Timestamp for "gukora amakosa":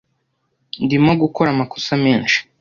1.21-1.91